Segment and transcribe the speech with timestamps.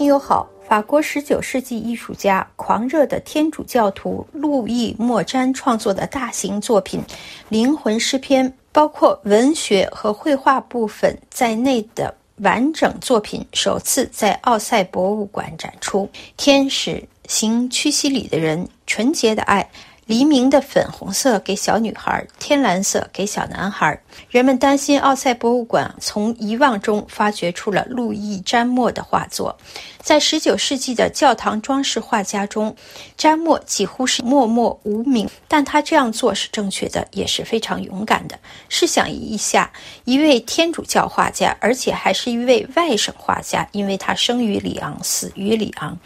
[0.00, 6.98] 听友好，法国十九世纪艺术家、狂热的天主教徒路易·莫詹创作的大型作品
[7.50, 16.08] 《灵魂诗篇》，包括文学和绘画部分在内的完整作品，首次在奥赛博物馆展出。
[16.38, 19.68] 天使、行屈膝礼的人、纯洁的爱。
[20.10, 23.96] 黎明的粉红色给小女孩，天蓝色给小男孩。
[24.28, 29.56] 人们担心奥赛博物馆从遗忘中发掘出了路易·詹默的画作。
[30.02, 32.74] 在19世纪的教堂装饰画家中，
[33.16, 38.36] 詹默几乎是默默无名，但他这样做是正确的，也是非常勇敢的。
[38.68, 39.70] 试想一下，
[40.06, 45.96] 一位天主教画家，而且还是一位外省画家，因为他生于里昂，死于里昂。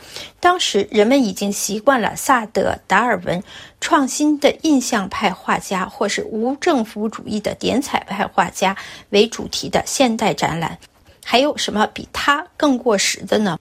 [0.41, 3.43] 当时人们已经习惯了萨德、达尔文
[3.81, 8.77] 创新的印象派画家，或是无政府主义的点彩派画家
[9.11, 10.79] 为主题的现代展览。
[11.25, 13.59] 还有什么比它更过时的呢？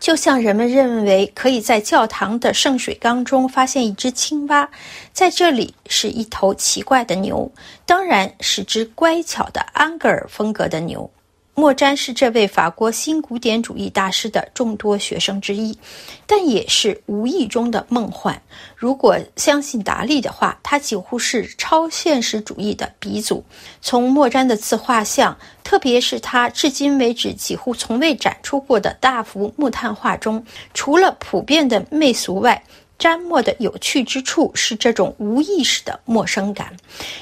[0.00, 4.68] 就像人们认为可以在教堂的圣水缸中发现一只青蛙，
[5.12, 7.50] 在这里是一头奇怪的牛，
[7.86, 11.10] 当然是只乖巧的安格尔风格的牛。
[11.56, 15.78] 莫詹是这位法国新古典主义大师的众多学生之一，
[16.26, 18.42] 但也是无意中的梦幻。
[18.74, 23.44] 如果相信达利的话，他几乎是超现实主义的鼻祖。
[23.80, 30.44] 从莫詹的自画像，特别是他至今为止几乎从未展出过的大幅木炭画中，
[30.74, 32.64] 除了普遍的媚俗外，
[32.98, 36.74] 詹墨的有趣之处是这种无意识的陌生感，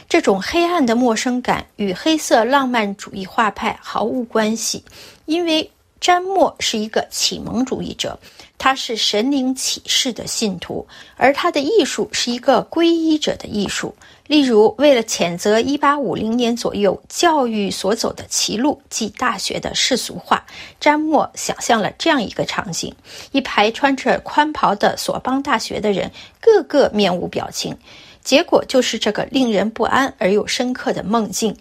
[0.08, 4.84] 这种黑暗的陌生感与黑色浪漫主义画派毫无关系，
[5.24, 5.70] 因为
[6.02, 8.18] 詹默是一个启蒙主义者。
[8.58, 10.84] 他是神灵启示的信徒，
[11.16, 13.94] 而他的艺术是一个皈依者的艺术。
[14.26, 20.44] 例如，为了谴责1850年左右教育所走的歧路，即大学的世俗化，
[20.80, 22.92] 詹默想象了这样一个场景：
[23.30, 26.10] 一排穿着宽袍的索邦大学的人，
[26.40, 27.76] 个个面无表情。
[28.24, 31.56] 结果就是这个令人不安而又深刻的梦境，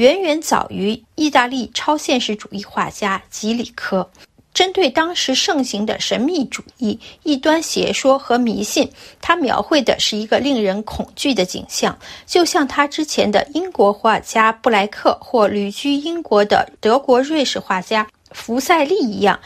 [0.00, 4.10] 远远早于意大利超现实主义画家吉里科。
[4.54, 8.90] 针对当时盛行的神秘主义、异端邪说和迷信，
[9.20, 19.38] 他描绘的是一个令人恐惧的景象，就像他之前的英国画家布莱克或旅居英国的德国、瑞士画家福赛利一样，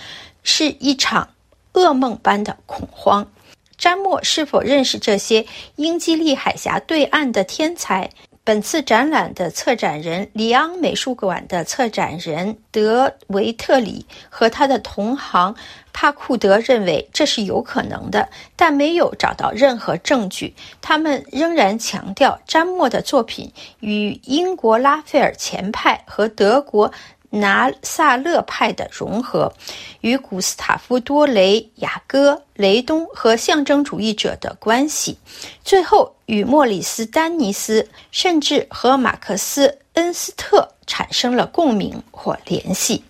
[0.45, 1.31] 是一场
[1.73, 3.29] 噩梦般的恐慌。
[3.77, 5.45] 詹默是否认识这些
[5.75, 8.09] 英吉利海峡对岸的天才？
[8.47, 15.57] 本次展览的策展人里昂美术馆的策展人德维特里和他的同行
[15.95, 20.53] 帕库德认为这是有可能的，但没有找到任何证据。
[20.83, 23.51] 他们仍然强调詹默的作品
[23.81, 26.93] 与英国拉斐尔前派和德国。
[27.35, 29.53] 拿撒勒派的融合，
[30.01, 35.19] 与古斯塔夫多雷、雅戈、雷东和象征主义者的关系，
[35.65, 43.03] 最后与莫里斯丹尼斯，甚至和马克思恩斯特产生了共鸣或联系。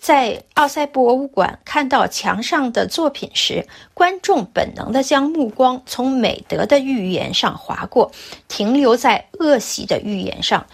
[0.00, 8.10] 在奥赛博物馆看到墙上的作品时，观众本能地将目光从美德的预言上划过，
[8.48, 10.66] 停留在恶习的预言上。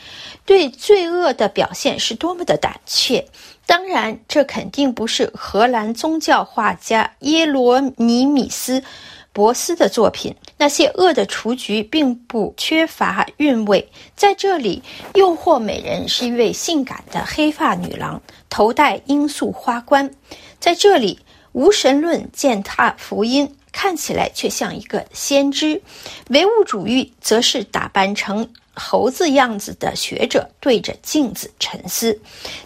[0.45, 3.27] 对罪恶的表现是多么的胆怯！
[3.67, 8.79] 当然，这肯定不是荷兰宗教画家耶罗尼米斯·
[9.37, 10.35] 博斯的作品。
[10.57, 13.87] 那些恶的雏菊并不缺乏韵味。
[14.15, 14.83] 在这里，
[15.13, 20.09] 诱惑美人是一位性感的黑发女郎，头戴罂粟花冠；
[20.59, 21.19] 在这里，
[21.53, 25.83] 无神论践踏福音，看起来却像一个先知；
[26.31, 28.49] 唯物主义则是打扮成。
[28.77, 32.21] 猴子样子的学者对着镜子沉思，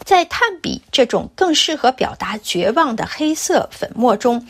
[0.04, 4.44] 在炭笔这种更适合表达绝望的黑色粉末中，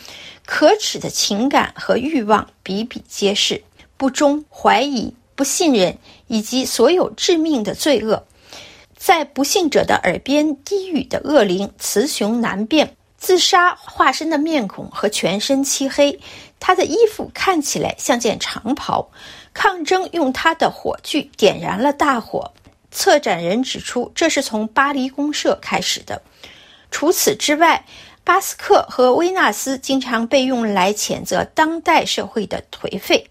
[0.46, 3.62] 可耻的情感和欲望比比皆是：
[3.96, 8.26] 不忠、怀疑、不信任，以及所有致命的罪恶，
[8.96, 12.96] 在不幸者的耳边低语的恶灵，雌雄难辨。
[13.20, 16.18] 自杀化身的面孔和全身漆黑，
[16.58, 19.08] 他的衣服看起来像件长袍。
[19.52, 22.50] 抗争用他的火炬点燃了大火。
[22.90, 26.22] 策展人指出，这是从巴黎公社开始的。
[26.90, 27.84] 除此之外，
[28.24, 33.28] 巴斯克和维纳斯经常被用来谴责当代社会的颓废。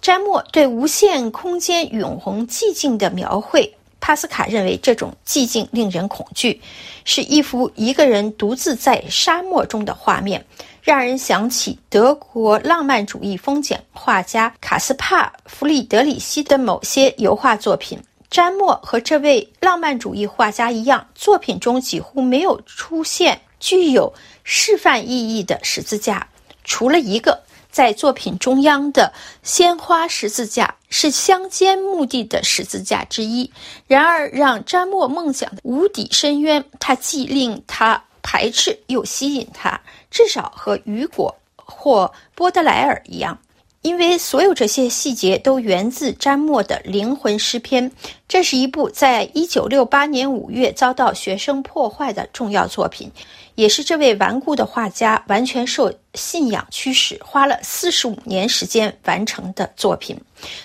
[0.00, 3.74] 詹默对无限空间永恒寂静的描绘，
[4.06, 6.60] 帕斯卡认为这种寂静令人恐惧，
[7.06, 10.44] 是一幅一个人独自在沙漠中的画面。
[10.82, 17.98] 让人想起德国浪漫主义风景画家卡斯帕·弗里德里希的某些油画作品。
[18.28, 24.12] 詹默和这位浪漫主义画家一样，作品中几乎没有出现具有
[24.42, 26.28] 示范意义的十字架，
[26.62, 27.42] 除了一个
[27.74, 29.12] 在作品中央的
[29.42, 33.50] 鲜花十字架是乡间墓地的十字架之一。
[33.88, 43.36] 然而，让詹默梦想的无底深渊，它既令他排斥又吸引他，至少和雨果或波德莱尔一样。
[43.84, 47.92] 因为所有这些细节都源自詹默的灵魂诗篇，
[48.26, 53.12] 这是一部在一九六八年五月遭到学生破坏的重要作品，
[53.56, 60.18] 也是这位顽固的画家完全受信仰驱使，花了四十五年时间完成的作品。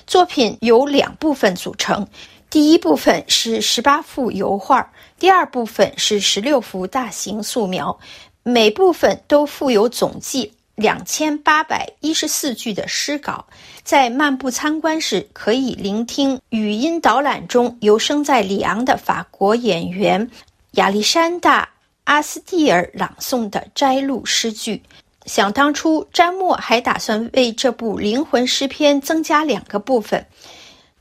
[0.08, 2.08] 作品由两部分组成，
[2.50, 4.90] 第一部分是十八幅油画，
[5.20, 8.00] 第二部分是十六幅大型素描，
[8.44, 10.54] 每部分都附有总计。
[10.80, 13.46] 两千八百一十四句的诗稿，
[13.84, 20.32] 在漫步参观时可以聆听语音导览中由生在里昂的法国演员
[20.72, 21.64] 亚历山大·
[22.06, 24.82] 阿斯蒂尔朗诵的摘录诗句。
[25.26, 30.26] 想当初，詹默还打算为这部灵魂诗篇增加两个部分。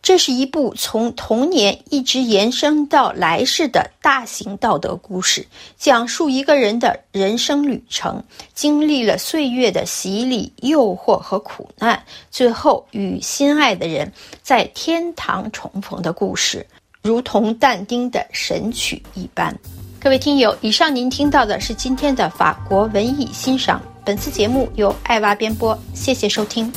[0.01, 5.47] 这是一部从童年一直延伸到来世的大型道德故事，
[5.77, 8.23] 讲述一个人的人生旅程，
[8.55, 14.11] 经历了岁月的洗礼、诱惑和苦难，最后与心爱的人
[14.43, 16.67] 在天堂重逢的故事，
[17.03, 19.55] 如同但丁的神曲一般。
[20.01, 23.83] 各位听友，以上您听到的是今天的法国文艺欣赏。
[24.05, 26.73] 本次节目由爱娃编播，谢谢收听。